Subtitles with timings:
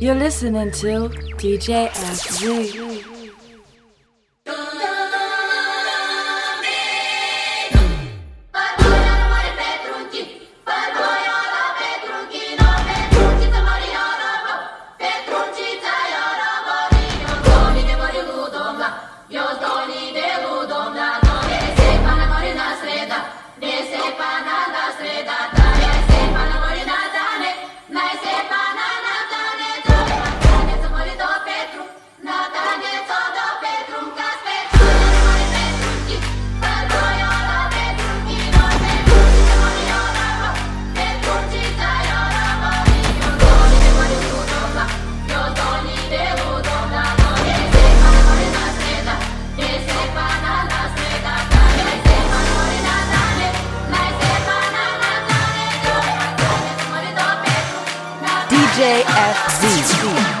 [0.00, 3.09] You're listening to DJ FZ.
[59.90, 60.39] Sweet.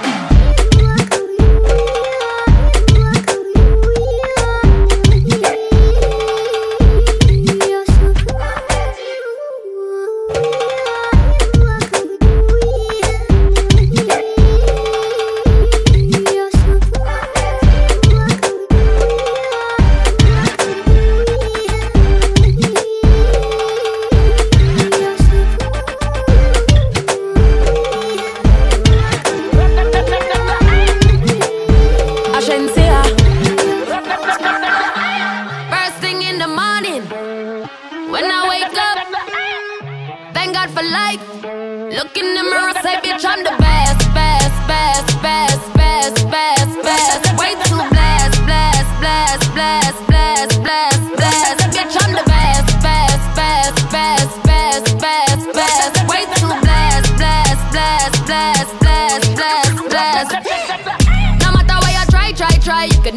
[62.70, 63.10] JFZ.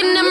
[0.00, 0.28] Always in the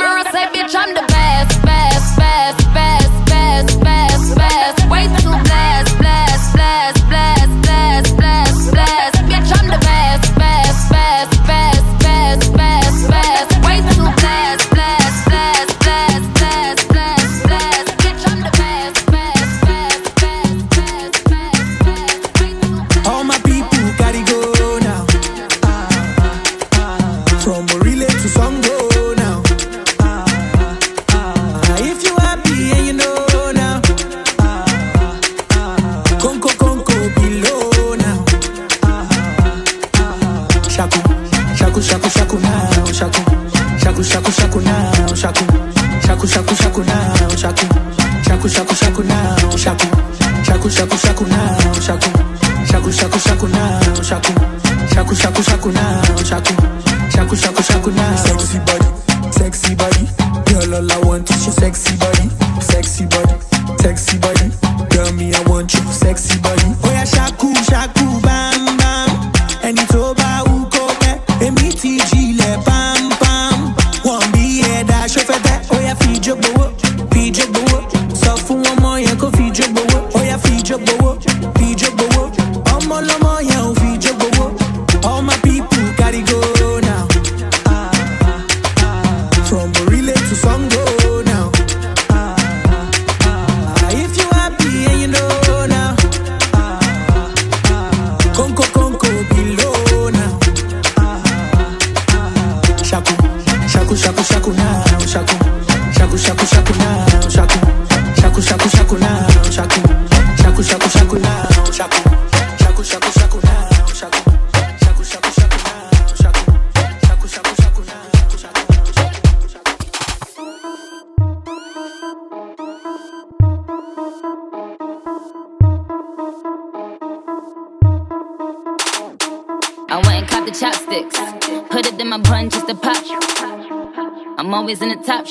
[135.07, 135.25] top,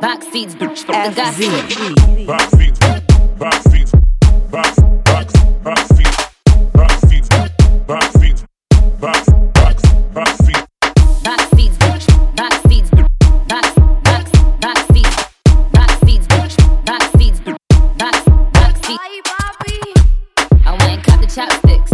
[0.00, 0.86] box seats, bitch.
[0.86, 2.24] The guy.
[2.24, 2.78] Box seats,
[3.36, 3.92] box seats,
[4.50, 5.32] box, box,
[5.62, 6.16] box seats,
[6.72, 7.28] box seats,
[7.86, 8.44] box seats,
[8.98, 9.82] box, box,
[10.14, 10.62] box seats.
[11.22, 12.36] Box seats, bitch.
[12.36, 13.08] Box seats, bitch.
[13.48, 14.30] Box, box,
[14.62, 15.16] box seats.
[15.72, 16.56] Box seats, bitch.
[16.86, 17.58] Box seats, bitch.
[17.98, 18.18] Box,
[18.54, 18.98] box seats.
[19.02, 19.76] Hi, Bobby.
[20.64, 21.92] I went and caught the chopsticks.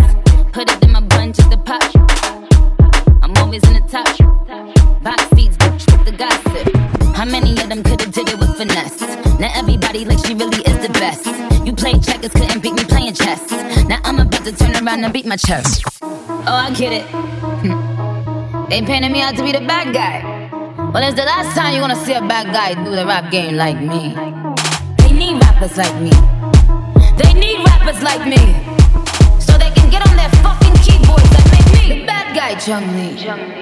[0.53, 1.83] Put it in my bun, just the pop.
[3.25, 4.22] I'm always in the top.
[8.63, 9.01] finesse.
[9.41, 11.27] Now everybody like she really is the best.
[11.67, 13.43] You played checkers, couldn't beat me playing chess.
[13.89, 15.85] Now I'm about to turn around and beat my chest.
[16.03, 17.07] Oh, I get it.
[17.63, 18.69] Hmm.
[18.69, 20.17] They painted me out to be the bad guy.
[20.93, 23.57] Well, it's the last time you're gonna see a bad guy do the rap game
[23.57, 24.15] like me.
[24.99, 26.13] They need rappers like me.
[27.21, 28.43] They need rappers like me.
[29.41, 32.87] So they can get on their fucking keyboards and make me the bad guy, Chung
[32.97, 33.62] Lee.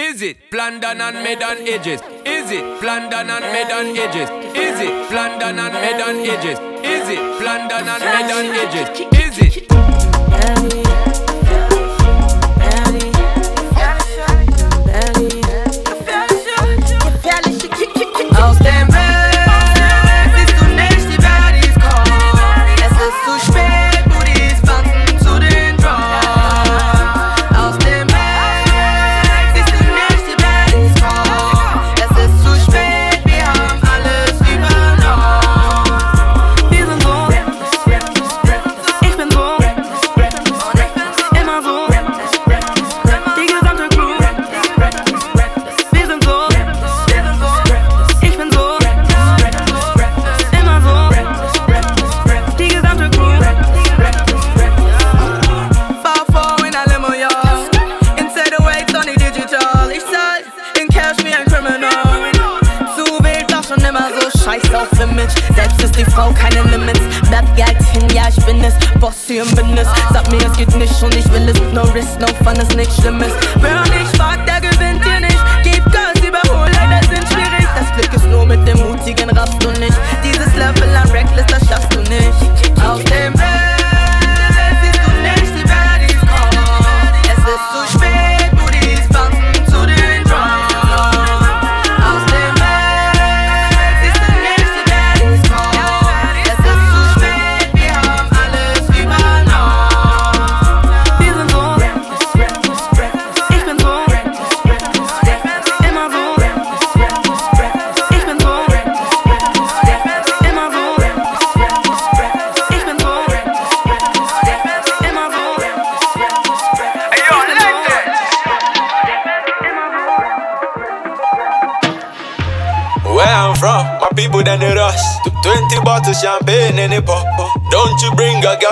[0.21, 1.99] Is it Blandon and Medan edges?
[2.27, 4.29] Is it Blandon and Medan edges?
[4.55, 6.59] Is it Blandon and Medan edges?
[6.85, 8.87] Is it Blandon and Medan edges?
[9.17, 10.90] Is it?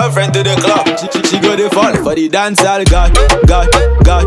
[0.00, 0.86] Girlfriend to the club.
[0.98, 3.14] She, she, she go to fall for the dance all got,
[3.46, 3.70] got,
[4.04, 4.26] got,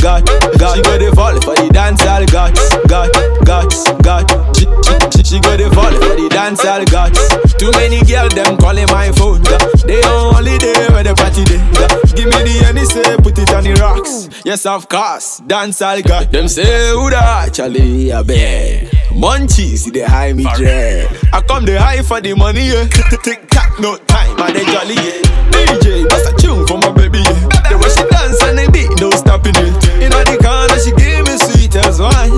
[0.00, 0.24] got,
[0.58, 0.74] got.
[0.76, 2.54] She go to fall for the dance all got,
[2.88, 3.12] got,
[3.44, 3.70] got,
[4.02, 4.56] got.
[4.56, 4.66] She,
[5.12, 7.14] she, she go to fall for the dance all got.
[7.58, 9.42] Too many girls them calling my phone.
[9.42, 9.86] Got.
[9.86, 11.62] They only there where the party day.
[11.78, 12.16] Got.
[12.16, 14.28] Give me the any say put it on the rocks.
[14.44, 16.32] Yes of course, dance all got.
[16.32, 18.91] Them say who the actually a bear.
[19.14, 21.08] Munchies, they high me dread.
[21.32, 22.86] I come the high for the money, yeah.
[23.22, 25.22] Tick tock, no time, and they jolly, yeah.
[25.52, 27.68] DJ, bust a tune for my baby, yeah.
[27.68, 29.74] The way she dance and the beat, no stopping it.
[30.00, 32.32] In all the corner, she give me sweet as wine.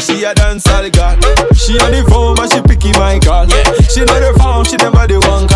[0.00, 1.18] She a dance all got.
[1.56, 3.48] She on the phone, but she picking my call.
[3.90, 5.55] She know the phone, she never the one call.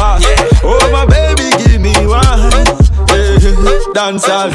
[3.94, 4.10] Yeah.
[4.10, 4.50] Dance all.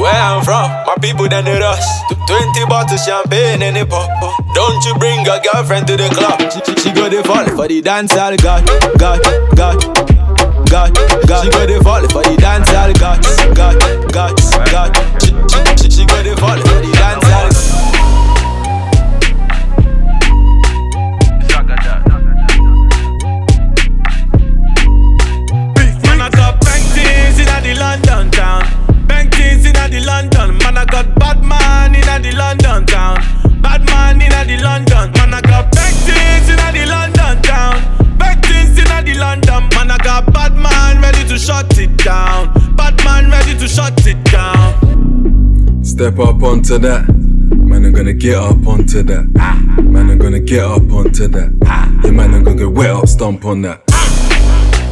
[0.00, 1.84] Where I'm from, my people done the rush.
[2.26, 4.08] Twenty bottles champagne and it pop.
[4.54, 6.40] Don't you bring a girlfriend to the club?
[6.52, 8.36] She, she, she go the fall for the dance all.
[8.36, 8.64] God,
[8.98, 9.20] God,
[9.56, 9.76] God.
[10.70, 10.94] God,
[11.28, 12.92] God, she go the fall for the dance all.
[12.94, 13.20] God,
[13.54, 13.76] God,
[14.10, 14.34] God,
[14.72, 14.90] God.
[15.22, 15.30] She,
[15.82, 16.93] she, she, go the fall for the
[30.94, 33.18] got bad man inna the London town.
[33.60, 35.10] Bad man inna the London.
[35.18, 37.82] Man, I got bank things inna the London town.
[38.16, 39.68] Bank things inna the London.
[39.74, 42.54] Man, I got bad man ready to shut it down.
[42.76, 45.84] Bad man ready to shut it down.
[45.84, 47.08] Step up onto that.
[47.08, 49.24] Man, I'm gonna get up onto that.
[49.82, 51.50] Man, I'm gonna get up onto that.
[52.04, 53.84] Yeah, man, I'm gonna get wet up, stomp on that.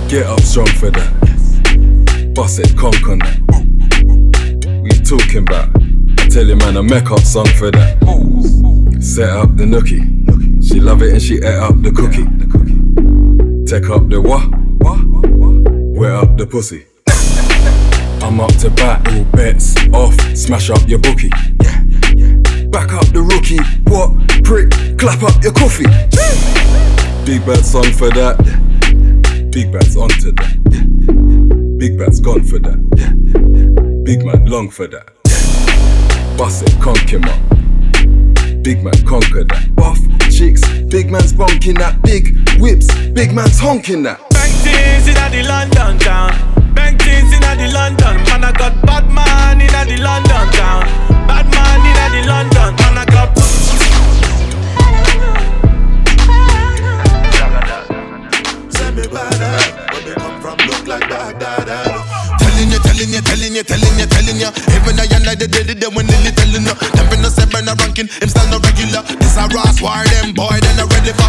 [0.08, 2.34] Get up strong for that.
[2.34, 3.38] Bust it, conk on that.
[4.82, 5.81] You talking about?
[6.32, 7.98] Tell you, man, a make up song for that.
[9.02, 10.02] Set up the nookie.
[10.66, 12.24] She love it and she ate up the cookie.
[13.66, 14.48] Take up the what?
[15.94, 16.86] Wet up the pussy.
[18.24, 20.18] I'm up to bat, all bets off.
[20.34, 21.28] Smash up your bookie.
[22.70, 23.60] Back up the rookie.
[23.90, 24.16] What?
[24.42, 25.84] Prick, clap up your coffee.
[27.26, 28.38] Big bad song for that.
[29.52, 31.76] Big bad's onto that.
[31.78, 34.02] Big bat's gone for that.
[34.04, 35.21] Big man long for that.
[36.42, 36.48] Yeah.
[36.48, 37.38] Bust it, conk him up.
[38.64, 39.68] Big man conquer that.
[39.76, 42.02] Buff chicks, big man's bonking that.
[42.02, 44.18] Big whips, big man's honking that.
[44.30, 46.32] Bank things in the London town.
[46.74, 48.16] Bank things in the London.
[48.26, 50.82] Man, I got bad man in the London town.
[51.28, 52.74] Bad man in the London.
[52.74, 53.38] Man, I got.
[58.72, 61.91] Send me bad Where they come from look like Baghdad Telling you,
[63.02, 65.88] telling you, telling you, telling you, telling you Even I and like the dead, they
[65.90, 69.02] when Lily telling you Them finna say burn a ranking, him stand no regular.
[69.18, 71.26] This a Ross war, them boy, they not ready for.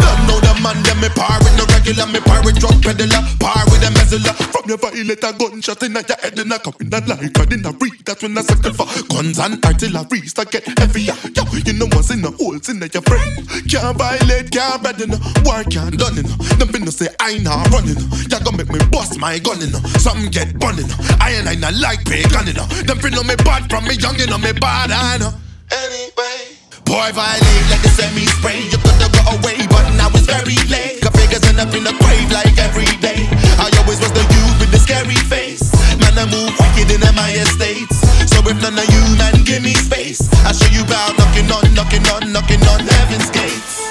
[0.00, 3.22] Them know the man, them me par with no regular Me par with drug peddler,
[3.40, 6.74] par with a mezzler From your violate a gunshot in your head And I come
[6.80, 10.50] in a like I didn't read That's when I suckle for guns and artillery Start
[10.50, 11.14] get heavier.
[11.34, 13.44] Yo, you know what's in the holes in your brain?
[13.68, 15.12] Can't violate, can't bed in
[15.44, 16.28] War can't done in
[16.60, 20.30] Them finna say I not running You gonna make me bust my gun in Something
[20.30, 20.88] get bunning
[21.20, 24.26] I and I not like pagan in Them finna me bad from me young, you
[24.26, 24.38] know.
[24.38, 25.32] Me bad I know.
[25.70, 26.57] Anyway
[26.88, 31.04] Boy, violate like a semi-spray You could've got away, but now it's very late.
[31.04, 33.28] Got figures end up in the grave like every day.
[33.60, 35.68] I always was the youth with the scary face.
[36.00, 38.00] Man, I move wicked in my estates.
[38.32, 40.32] So if none of you, man, give me space.
[40.48, 43.84] I'll show you about knocking on, knocking on, knocking on heaven's gates.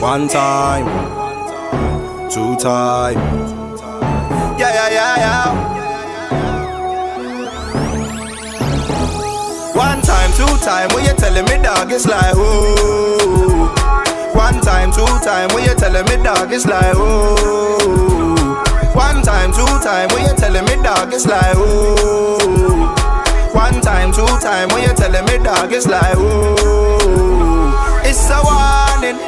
[0.00, 0.88] One time,
[2.30, 3.53] two time.
[4.84, 5.48] Yeah, yeah, yeah.
[9.74, 13.70] One time, two time, when you telling me dog, it's like ooh.
[14.36, 18.60] One time, two time, when you telling me dog, it's like ooh.
[18.92, 22.36] One time, two time, when you telling me dog, it's like ooh.
[23.54, 27.72] One time, two time, when you telling me dog, it's like ooh.
[28.04, 29.18] It's a warning,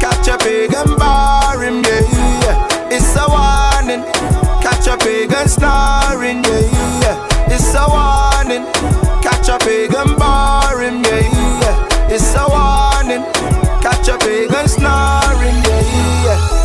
[0.00, 2.68] catch a pig and bar him, yeah.
[2.90, 4.04] It's a warning,
[5.08, 6.60] and snoring, yeah,
[7.02, 7.54] yeah.
[7.54, 8.64] It's a warning,
[9.22, 11.20] catch a pig and bar yeah,
[11.62, 12.08] yeah.
[12.10, 13.24] It's a warning,
[13.80, 16.57] catch a pig and snoring, yeah, yeah.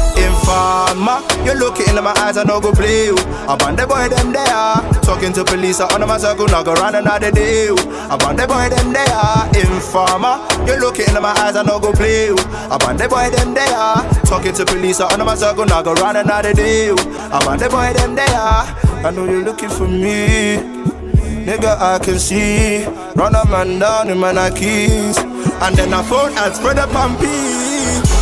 [0.44, 3.16] Informer, you look into my eyes, I no go play you.
[3.48, 6.74] I want the boy them there, talking to police, I under my circle, not go
[6.74, 7.70] run another day.
[7.70, 9.08] I want the boy them there,
[9.56, 12.36] informer, you look into my eyes, I no go play you.
[12.68, 13.72] I want the boy them there,
[14.28, 16.90] talking to police, I under my circle, not go run another day.
[16.92, 20.58] I want the boy them there, I know you're looking for me.
[21.48, 22.84] Nigga, I can see.
[23.16, 25.18] Run a man down in my keys.
[25.18, 27.63] And then I phone and spread up on peace.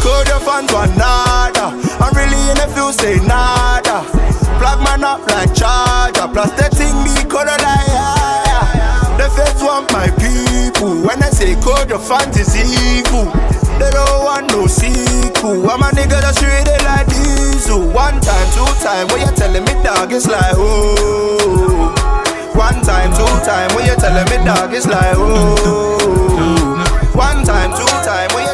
[0.01, 1.77] Code your fans one nada.
[2.01, 4.01] I'm really in a few say nada.
[4.59, 6.27] Plug man up like charger.
[6.33, 9.15] Plus the thing be color like yeah.
[9.17, 11.01] The feds want my people.
[11.05, 13.29] When I say code your fans is evil.
[13.79, 15.69] They don't want no sequel.
[15.69, 17.81] I'm a nigga that's really like diesel.
[17.89, 21.89] One time, two time, when you telling me dog, it's like oh.
[22.53, 26.77] One time, two time, when you telling me dog, it's like oh.
[27.17, 28.29] One time, two time,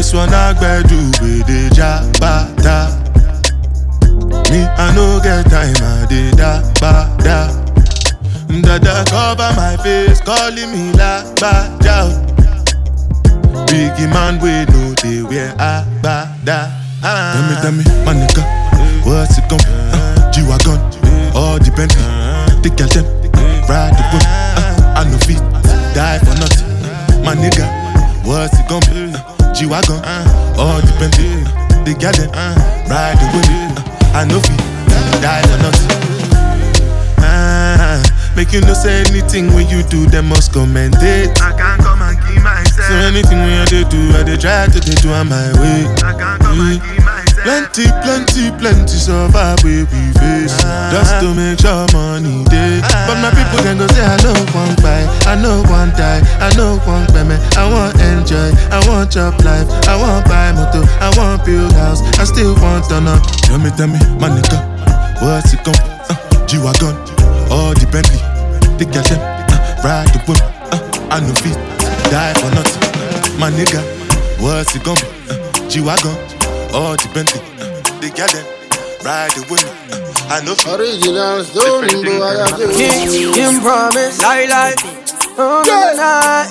[0.00, 2.88] This one I gotta do with the jabata.
[4.48, 7.52] Me, I no get time, I did da ba da.
[8.48, 11.76] Dada cover my face, calling me la ba.
[13.68, 16.72] Biggie man, we know they wear a ba da.
[17.04, 18.40] Tell me, tell me, my nigga,
[19.04, 19.60] what's it gon'?
[19.68, 20.80] Uh, G-Wagon,
[21.36, 22.00] all the Bentley,
[22.64, 23.04] the girl them,
[23.68, 24.24] ride the whip.
[24.24, 25.44] Uh, I no fit,
[25.94, 27.22] die for nothing.
[27.22, 27.68] My nigga,
[28.24, 29.09] what's it gon' be?
[29.50, 29.98] Uh, G-Wagon,
[30.58, 31.42] all the Bentley,
[31.84, 32.30] the girl them,
[32.86, 33.46] ride the whip.
[33.50, 34.58] Uh, I no fit,
[35.20, 35.90] die for nothing.
[37.18, 38.02] Ah,
[38.36, 41.30] make you no say anything when you do, them must commend it.
[41.42, 42.86] I can't come and keep myself.
[42.88, 45.86] So anything when I do, I dey try to do on my way.
[45.98, 47.19] I can't come and keep myself.
[47.42, 50.52] Plenty, plenty, plenty survive we we face.
[50.92, 54.76] Just to make sure money day But my people can go say I know one
[54.84, 59.38] buy I know one die I know one payment I want enjoy I want chop
[59.44, 59.64] life.
[59.88, 62.02] I want buy motor I want build house.
[62.18, 63.16] I still want know
[63.48, 64.58] Tell me, tell me, my nigga
[65.22, 65.76] What's it gon'
[66.12, 66.92] uh, G-Wagon
[67.48, 68.20] All the Bentley
[68.76, 70.40] The girl uh, Ride the whip
[70.76, 71.56] uh, I know fit
[72.12, 73.40] Die for nothing.
[73.40, 73.80] My nigga
[74.40, 76.39] What's it be uh, G-Wagon
[76.72, 78.46] all the Bentley, uh, the girl them
[79.04, 79.74] ride the window.
[79.90, 82.22] Uh, I know original story, boy.
[82.22, 82.70] I have to.
[82.70, 84.74] Kim, Kim promise, lie lie.
[85.38, 85.94] Oh, yeah.
[85.96, 86.46] Nah,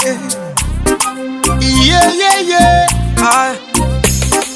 [1.62, 2.88] yeah, yeah, yeah.
[3.22, 3.56] I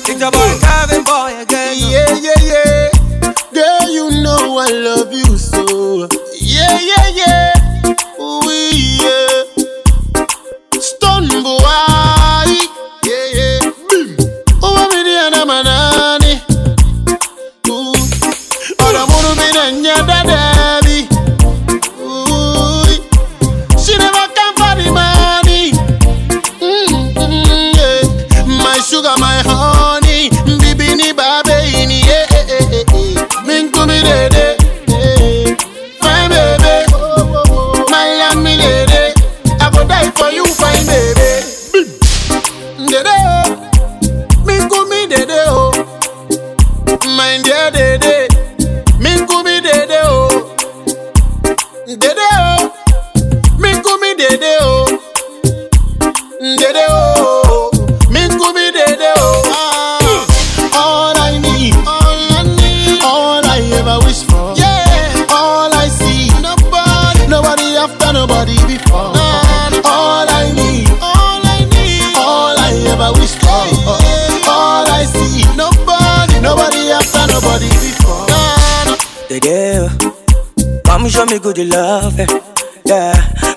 [0.04, 1.76] think about Calvin boy again.
[1.78, 3.34] Yeah, yeah, yeah.
[3.54, 6.08] Girl, you know I love you so.
[6.39, 7.54] Yeah, yeah, yeah.
[8.19, 9.43] Ooh, yeah.
[10.80, 11.93] Stun boy.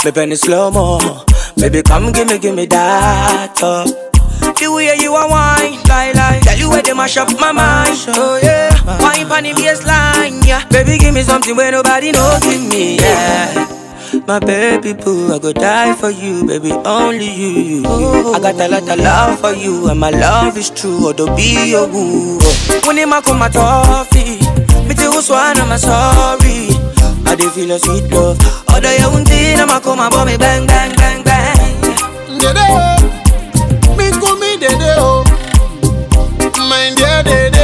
[0.06, 1.00] Me penny slow mo,
[1.56, 3.58] baby come give me, give me that.
[3.60, 3.82] Oh.
[4.54, 6.38] The way you are wine, lie lie.
[6.44, 7.98] Tell you where they mash up my mind.
[8.14, 10.64] Oh yeah, uh, wine pon the baseline, yeah.
[10.68, 13.66] Baby give me something where nobody know give me, yeah.
[14.28, 17.82] My baby boo, I go die for you, baby, only you.
[17.84, 18.32] Oh.
[18.32, 21.70] I got a lot of love for you, and my love is true, although be
[21.70, 22.38] your woo.
[22.86, 24.38] When it come my toffee,
[24.86, 26.75] me tell you swan, I'm sorry
[27.36, 28.38] body feel your sweet love.
[28.68, 31.80] Other young teen, I'ma come and me bang, bang, bang, bang.
[32.40, 32.66] Dede,
[33.96, 35.24] me come me dede, oh.
[36.68, 37.55] Mind ya dede.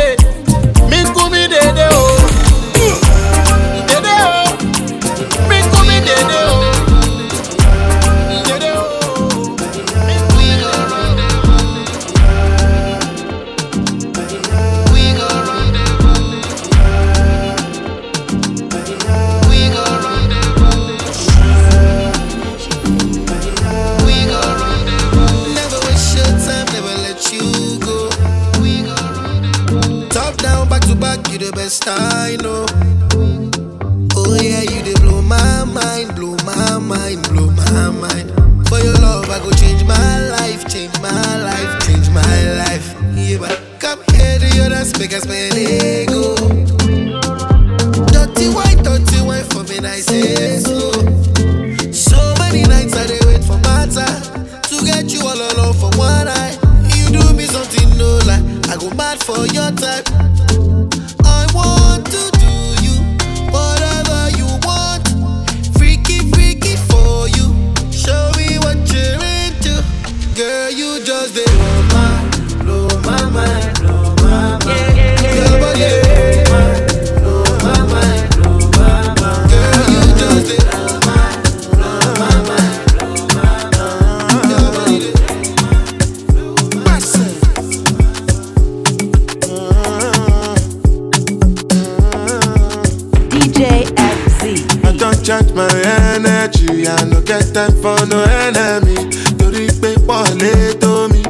[97.87, 98.95] Enemy
[99.39, 99.95] torí pé
[100.39, 101.23] lè tó mi.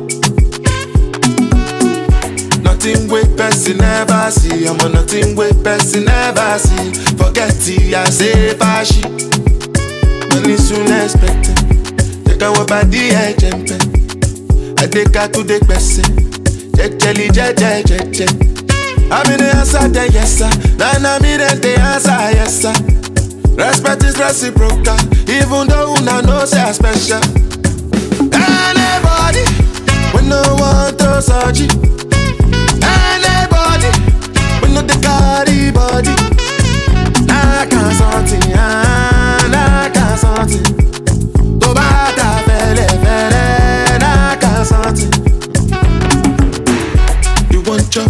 [2.63, 6.93] Nothing wey person never see, ọmọ nothing wey person never see.
[7.17, 9.03] Forget ti I say fashi.
[10.31, 11.59] Money soon expected,
[12.39, 13.81] káwọn bá dí ẹ̀jẹ̀ ń pẹ́.
[14.83, 16.05] Adéka tó dé gbẹ̀sẹ̀,
[16.77, 18.29] jẹ́jẹ́lì jẹ́jẹ́ jẹ́jẹ́.
[19.17, 22.75] Àmì ní answer then yes sir, nana mi then dey answer yes sir.
[23.57, 24.97] Respect is reciprocal,
[25.29, 27.21] even though una know say I special.
[28.33, 29.45] Anybody,
[30.15, 31.69] we no want to surgery.
[32.83, 33.91] Anybody,
[34.63, 36.15] we no dey carry body.
[37.29, 40.67] I can't something, I can't something.
[42.47, 45.01] Fẹ́lẹ́ fẹ́lẹ́, I can't.
[47.53, 48.05] You want you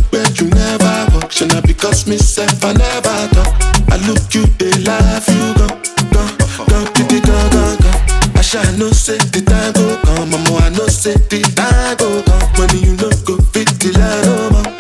[1.82, 3.50] because me self I never talk.
[3.90, 5.66] I look you dey laugh, you go,
[6.14, 6.22] go,
[6.70, 7.90] go, titi go, go, go.
[8.38, 12.22] I shall know say the time go come, mama I know say the time go
[12.22, 12.48] come.
[12.54, 14.78] When you no go fit the line, oh mama.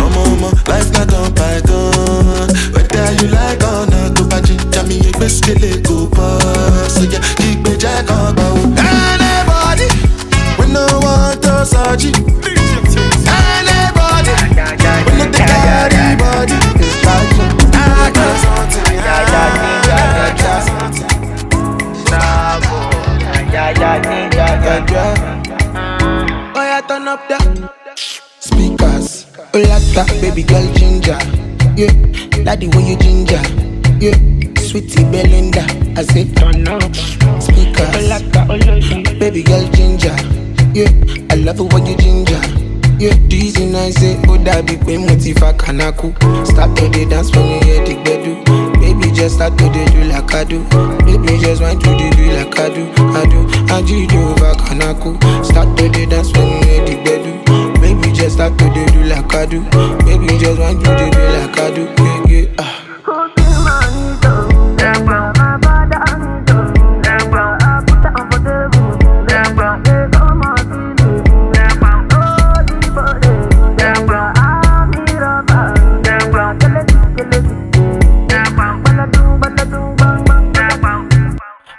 [0.00, 2.50] Oh, ọmọ ọmọ, life na done by done.
[2.72, 6.88] Whether you like or not, tó bá jíjà mi yẹn gbé skele kò bọ́.
[6.94, 8.60] Sọ̀yà kí gbèjà kan gbà ó.
[8.88, 9.88] Anybody,
[10.58, 12.12] we no want to surgery.
[29.94, 31.18] Lata, baby girl ginger.
[31.76, 31.92] Yeah,
[32.44, 33.40] daddy when you ginger.
[34.00, 34.16] Yeah,
[34.60, 35.62] sweetie Belinda.
[35.96, 36.94] I say turn up
[37.42, 37.90] speakers.
[39.18, 40.14] Baby girl ginger.
[40.74, 40.90] Yeah,
[41.30, 42.40] I love it when you ginger.
[42.98, 46.14] Yeah, dizzy nice say oh that big pain motiva kanaku.
[46.46, 48.80] Start to the dance when you hear the bedu.
[48.80, 50.62] Baby just start to the do like I do.
[51.04, 52.90] Baby just want to the do like I do.
[53.16, 53.74] I do.
[53.74, 55.44] I do do over kanaku.
[55.44, 57.39] Start to the dance when you hear the bedu.
[59.32, 59.60] I do.
[60.04, 61.82] Baby just want to the do like I do.
[62.28, 62.54] Yeah, yeah.
[62.58, 62.86] Ah.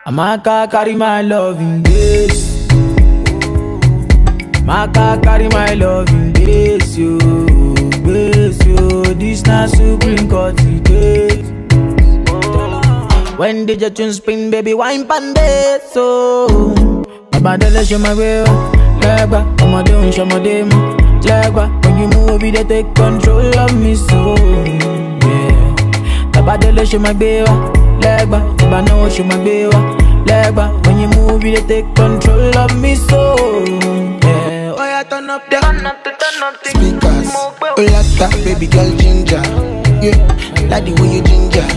[0.07, 2.67] Amaka carry my love in this.
[4.65, 6.33] Maka carry my love in
[6.91, 7.17] this, yo.
[8.03, 9.03] This, yo.
[9.15, 11.29] This na supreme court today.
[13.37, 15.33] When did your tune spin, baby, wine pan
[15.91, 16.47] so.
[17.31, 18.71] Baba dele show my way, oh.
[19.01, 19.41] legba.
[19.63, 20.79] Ọmọdé ń ṣọmọdé mu,
[21.25, 21.63] legba.
[21.83, 24.35] When you move, you take control of me, so.
[25.25, 26.31] Yeah.
[26.33, 27.73] Baba dele show my way, oh.
[28.01, 28.39] legba.
[28.59, 29.71] Baba no show my way, oh.
[30.29, 30.65] legba.
[30.85, 33.35] When you move, you take control of me, so.
[34.23, 34.75] Yeah.
[34.77, 37.29] Oh yeah, turn up the speakers.
[37.35, 39.41] Oh lata, baby girl ginger.
[40.01, 40.15] Yeah,
[40.69, 41.67] daddy when you ginger.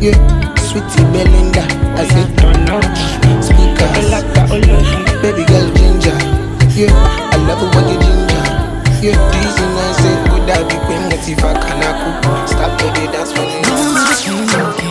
[0.00, 0.16] Yeah,
[0.56, 1.66] sweetie Belinda.
[1.98, 2.84] I say turn up
[3.42, 4.06] speakers.
[5.22, 6.16] Baby girl ginger.
[6.78, 8.42] Yeah, I love it when you ginger.
[9.02, 12.10] Yeah, dizzy nice say oh that big pain motiva kanaku.
[12.46, 14.85] Start to the dance when you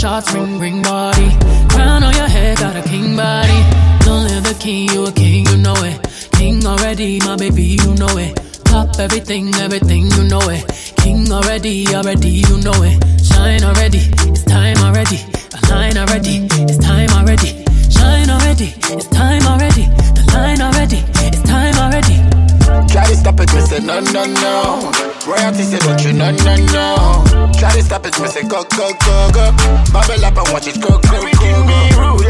[0.00, 1.28] shots, ring, ring body.
[1.68, 3.60] Crown on your head, got a king body.
[4.06, 6.00] Don't live the king, you a king, you know it.
[6.32, 8.34] King already, my baby, you know it.
[8.64, 10.64] Top everything, everything, you know it.
[10.96, 12.96] King already, already, you know it.
[13.22, 14.00] Shine already,
[14.32, 15.20] it's time already.
[15.68, 17.50] Align already, it's time already.
[17.92, 19.84] Shine already, it's time already.
[20.16, 22.16] The line already, it's time already.
[22.90, 25.09] Try to stop it, say no, no, no.
[25.30, 27.50] Royalty say don't you, no, no, no.
[27.58, 29.44] Try to stop it, me say go, go, go, go.
[29.92, 32.18] Bubble up and watch it go, go, go, go.
[32.18, 32.24] Be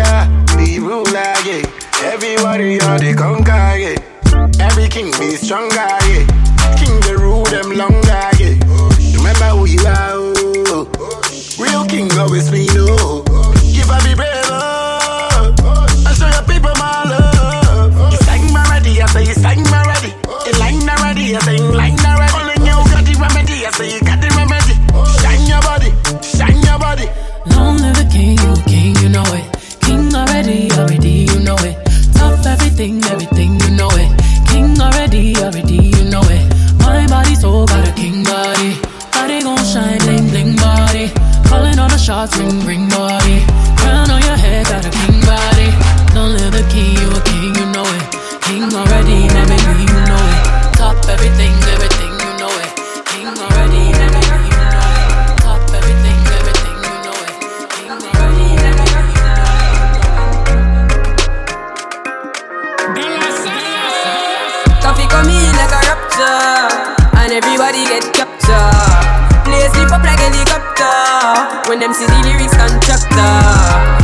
[67.40, 69.44] everybody get captured.
[69.44, 73.36] Play sleep up like helicopter when them see the lyrics constructor.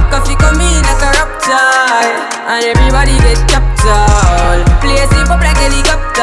[0.09, 4.67] Coffee come in like a rapture, and everybody get captured.
[4.81, 6.23] Play sleep up like helicopter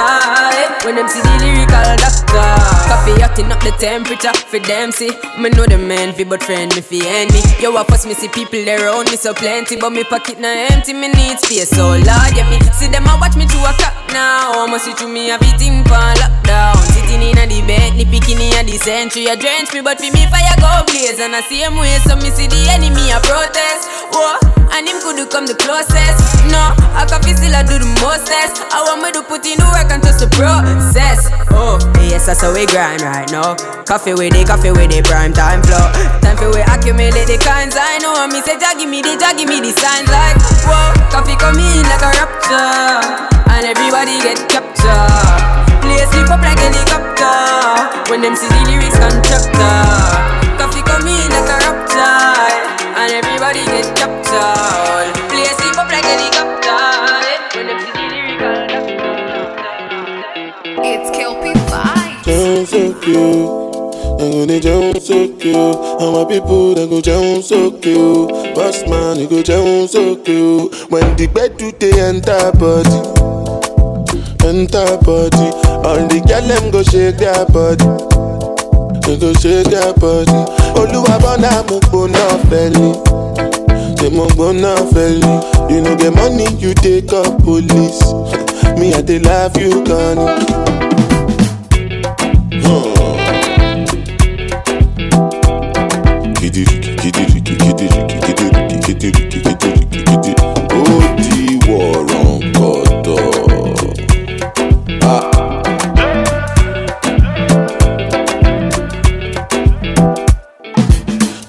[0.56, 0.86] eh?
[0.86, 2.52] when them see the lyrical doctor.
[2.88, 5.12] Coffee hotting up the temperature for them see.
[5.40, 7.42] Me know the man fi but friend me fi enemy.
[7.60, 10.94] Yo, I pass me see people around me so plenty, but me pocket na empty.
[10.94, 13.96] Me need space so Lord, yeah me see them a watch me to a cop
[14.12, 14.64] now.
[14.64, 16.80] I must see to me everything for lockdown.
[16.92, 19.28] Sitting in a the bed, ni picking in the century.
[19.28, 21.20] A drench me, but for me fire go blaze.
[21.20, 23.88] And I see him way, so me see the enemy a protest.
[24.12, 24.38] Whoa,
[24.74, 26.18] and him could come the closest.
[26.50, 28.66] No, I can feel still I do the mostest.
[28.74, 31.30] I want me to put in the work and trust the process.
[31.54, 33.54] Oh, yes, that's how we grind right now.
[33.86, 35.86] Coffee with the coffee with the prime time flow.
[36.26, 38.18] Time for we accumulate the kinds I know.
[38.18, 41.38] And me say, Jah give me the, Jah give me the signs like, whoa, coffee
[41.38, 43.34] come in like a rapture.
[43.54, 45.54] And everybody get captured.
[45.86, 48.10] Play sleep up like helicopter.
[48.10, 50.33] When them see the lyrics constructor.
[64.62, 65.56] Down so cute.
[65.56, 68.30] And my people they go down so cute.
[68.56, 70.74] Boss man, they go down so cute.
[70.90, 73.00] When the bed do they enter body,
[74.48, 75.50] enter body.
[75.84, 77.84] All the girl them go shake their body.
[79.06, 80.32] They go shake their body.
[80.80, 82.94] Oluwa bona mo gbona feli.
[84.00, 85.72] Say mo gbona feli.
[85.72, 88.04] You know get money, you take up police.
[88.80, 90.44] Me I dey love you, Connie.
[100.80, 100.84] Ó
[101.18, 101.36] di
[101.68, 103.22] wọ̀rọ̀ kọ̀tọ̀.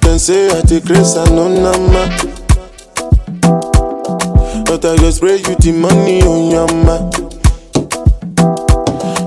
[0.03, 2.05] Dem say I take grace and no nama.
[4.67, 6.97] But I go spray you the money on your ma.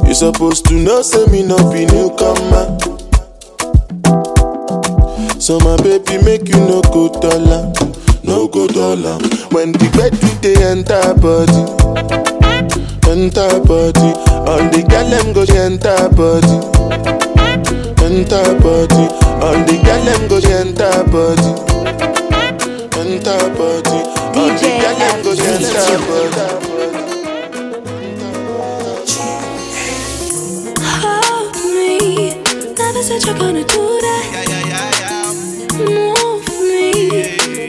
[0.08, 2.87] You supposed to know say me no be newcomer.
[5.39, 7.71] So my baby make you no go dollar,
[8.23, 9.17] no go dollar.
[9.52, 11.63] When the bed do they enter body,
[13.08, 14.12] enter body.
[14.47, 16.58] All the girl them go enter body,
[18.04, 19.08] enter body.
[19.39, 21.52] All the girl them go enter body,
[23.00, 24.00] enter body.
[24.36, 26.67] All the girl them go enter body.
[30.84, 32.34] Hold me.
[32.78, 34.23] Never said you're gonna do that.
[34.28, 34.97] Move me.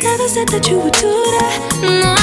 [0.09, 1.59] Never said that you would do that.
[1.85, 2.17] No,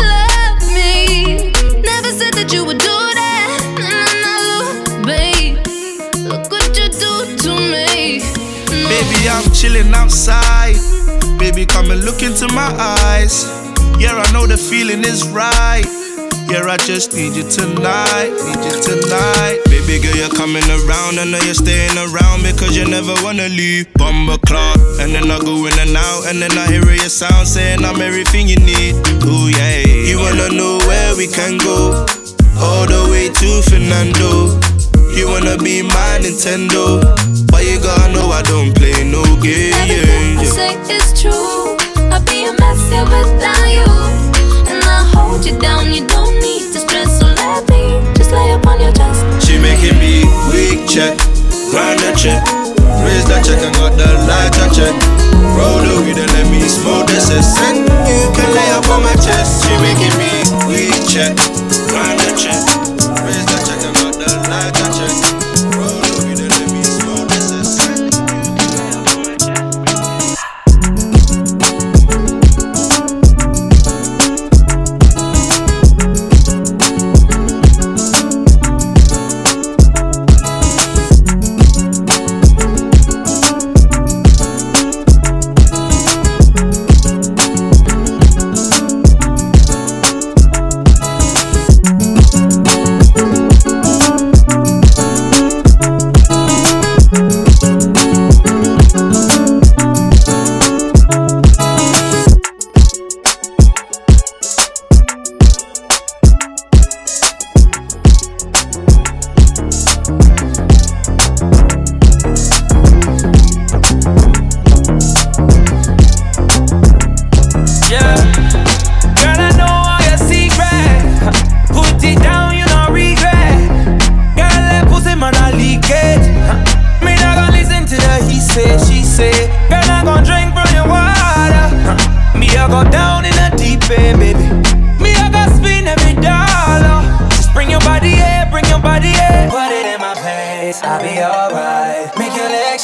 [0.00, 1.52] love me.
[1.82, 3.48] Never said that you would do that.
[3.76, 5.60] No, no, no, babe.
[6.24, 8.24] Look what you do to me.
[8.72, 8.88] No.
[8.88, 10.80] Baby, I'm chilling outside.
[11.38, 13.44] Baby, come and look into my eyes.
[14.00, 15.84] Yeah, I know the feeling is right.
[16.48, 19.60] Yeah, I just need you tonight, need you tonight.
[19.66, 21.18] Baby girl, you're coming around.
[21.18, 23.86] I know you're staying around because you never wanna leave.
[23.94, 27.46] Bumble clock, and then I go in and out, and then I hear your sound
[27.46, 28.94] saying I'm everything you need.
[29.24, 32.04] Ooh yeah, you wanna know where we can go?
[32.58, 34.58] All the way to Fernando.
[35.14, 37.00] You wanna be my Nintendo,
[37.50, 39.72] but you gotta know I don't play no game.
[39.72, 41.76] Everything I say is true.
[42.10, 43.86] I'd be a mess here without you.
[44.68, 46.65] And I hold you down, you don't need
[48.26, 49.22] just lay upon your chest.
[49.46, 51.14] She making me weak check,
[51.70, 52.42] grind the check,
[53.06, 54.94] raise the check and got the lighter check.
[55.54, 59.14] Roll the weed and let me smoke this and you can lay up on my
[59.14, 59.64] chest.
[59.64, 60.32] She making me
[60.66, 61.36] weak check,
[61.86, 62.55] grind the check,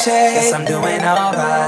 [0.03, 0.33] shake.
[0.35, 1.62] Guess I'm doing alright.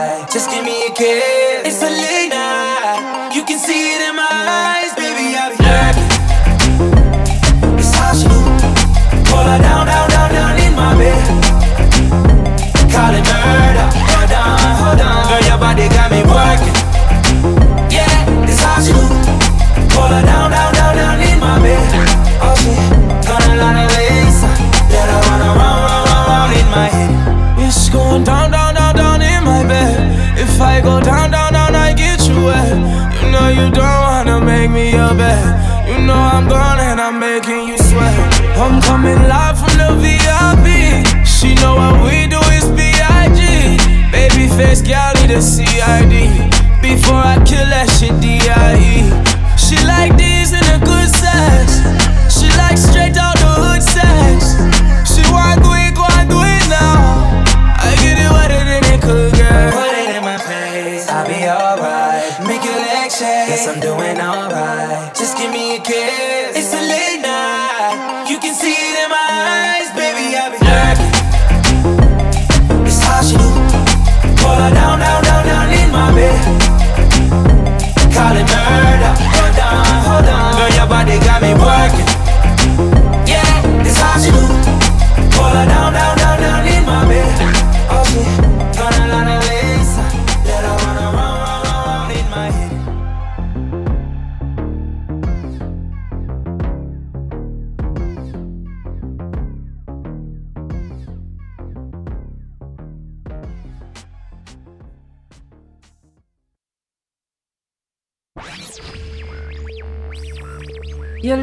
[38.65, 41.05] I'm coming live from the VIP.
[41.23, 43.37] She know what we do is B.I.G.
[44.11, 46.49] Baby face galley the CID.
[46.81, 49.05] Before I kill that shit, D.I.E.
[49.53, 51.77] She like these in a good size.
[52.33, 52.84] She likes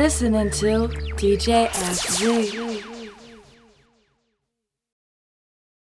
[0.03, 2.91] listening to DJ Fzee.